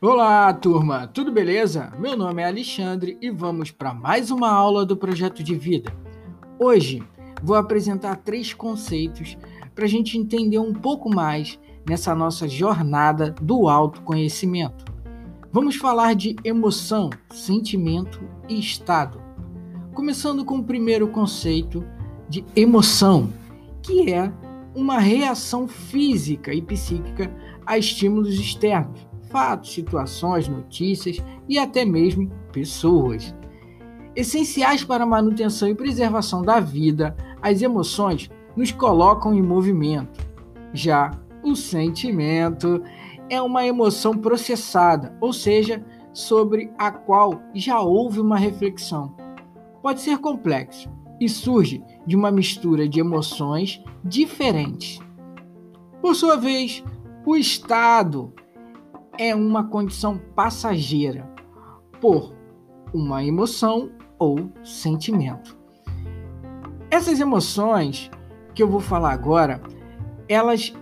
Olá, 0.00 0.54
turma, 0.54 1.08
tudo 1.08 1.32
beleza? 1.32 1.92
Meu 1.98 2.16
nome 2.16 2.40
é 2.40 2.46
Alexandre 2.46 3.18
e 3.20 3.32
vamos 3.32 3.72
para 3.72 3.92
mais 3.92 4.30
uma 4.30 4.48
aula 4.48 4.86
do 4.86 4.96
projeto 4.96 5.42
de 5.42 5.56
vida. 5.56 5.92
Hoje 6.56 7.02
vou 7.42 7.56
apresentar 7.56 8.14
três 8.18 8.54
conceitos 8.54 9.36
para 9.74 9.86
a 9.86 9.88
gente 9.88 10.16
entender 10.16 10.60
um 10.60 10.72
pouco 10.72 11.12
mais 11.12 11.58
nessa 11.84 12.14
nossa 12.14 12.46
jornada 12.46 13.34
do 13.42 13.68
autoconhecimento. 13.68 14.84
Vamos 15.50 15.74
falar 15.74 16.14
de 16.14 16.36
emoção, 16.44 17.10
sentimento 17.32 18.22
e 18.48 18.56
estado. 18.56 19.20
Começando 19.94 20.44
com 20.44 20.58
o 20.58 20.64
primeiro 20.64 21.08
conceito 21.08 21.84
de 22.28 22.44
emoção, 22.54 23.32
que 23.82 24.12
é 24.12 24.32
uma 24.76 25.00
reação 25.00 25.66
física 25.66 26.54
e 26.54 26.62
psíquica 26.62 27.34
a 27.66 27.76
estímulos 27.76 28.34
externos 28.34 29.07
fatos, 29.30 29.72
situações, 29.72 30.48
notícias 30.48 31.22
e 31.48 31.58
até 31.58 31.84
mesmo 31.84 32.30
pessoas. 32.52 33.34
Essenciais 34.14 34.82
para 34.82 35.04
a 35.04 35.06
manutenção 35.06 35.68
e 35.68 35.74
preservação 35.74 36.42
da 36.42 36.58
vida, 36.60 37.16
as 37.40 37.62
emoções 37.62 38.30
nos 38.56 38.72
colocam 38.72 39.32
em 39.32 39.42
movimento. 39.42 40.26
Já 40.72 41.12
o 41.42 41.54
sentimento 41.54 42.82
é 43.30 43.40
uma 43.40 43.64
emoção 43.64 44.16
processada, 44.16 45.16
ou 45.20 45.32
seja, 45.32 45.84
sobre 46.12 46.72
a 46.76 46.90
qual 46.90 47.40
já 47.54 47.80
houve 47.80 48.18
uma 48.18 48.36
reflexão. 48.36 49.14
Pode 49.80 50.00
ser 50.00 50.18
complexo 50.18 50.90
e 51.20 51.28
surge 51.28 51.82
de 52.06 52.16
uma 52.16 52.30
mistura 52.30 52.88
de 52.88 53.00
emoções 53.00 53.82
diferentes. 54.04 55.00
Por 56.00 56.14
sua 56.14 56.36
vez, 56.36 56.82
o 57.24 57.36
estado 57.36 58.32
é 59.18 59.34
uma 59.34 59.64
condição 59.64 60.18
passageira 60.34 61.28
por 62.00 62.32
uma 62.94 63.24
emoção 63.24 63.90
ou 64.18 64.50
sentimento. 64.64 65.58
Essas 66.90 67.20
emoções 67.20 68.10
que 68.54 68.62
eu 68.62 68.68
vou 68.68 68.80
falar 68.80 69.12
agora, 69.12 69.60
elas 70.28 70.72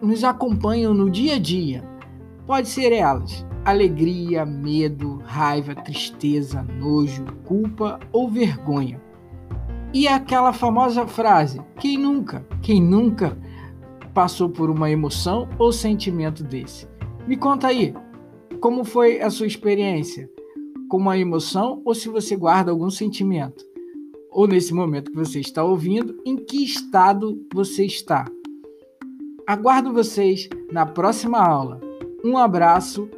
nos 0.00 0.24
acompanham 0.24 0.94
no 0.94 1.10
dia 1.10 1.34
a 1.34 1.38
dia. 1.38 1.84
Pode 2.46 2.68
ser 2.68 2.92
elas 2.92 3.44
alegria, 3.64 4.44
medo, 4.44 5.22
raiva, 5.24 5.74
tristeza, 5.74 6.62
nojo, 6.62 7.24
culpa 7.44 8.00
ou 8.12 8.28
vergonha. 8.28 9.00
E 9.92 10.08
aquela 10.08 10.52
famosa 10.52 11.06
frase: 11.06 11.60
quem 11.78 11.98
nunca, 11.98 12.46
quem 12.60 12.80
nunca 12.82 13.36
passou 14.14 14.48
por 14.48 14.70
uma 14.70 14.90
emoção 14.90 15.48
ou 15.58 15.72
sentimento 15.72 16.42
desse? 16.42 16.91
Me 17.26 17.36
conta 17.36 17.68
aí, 17.68 17.94
como 18.60 18.84
foi 18.84 19.20
a 19.20 19.30
sua 19.30 19.46
experiência? 19.46 20.28
Com 20.88 20.96
uma 20.96 21.16
emoção 21.16 21.80
ou 21.84 21.94
se 21.94 22.08
você 22.08 22.34
guarda 22.34 22.72
algum 22.72 22.90
sentimento? 22.90 23.64
Ou 24.30 24.48
nesse 24.48 24.74
momento 24.74 25.10
que 25.12 25.16
você 25.16 25.38
está 25.38 25.62
ouvindo, 25.62 26.20
em 26.26 26.36
que 26.36 26.64
estado 26.64 27.40
você 27.54 27.84
está? 27.84 28.24
Aguardo 29.46 29.92
vocês 29.92 30.48
na 30.72 30.84
próxima 30.84 31.38
aula. 31.38 31.80
Um 32.24 32.36
abraço 32.36 33.08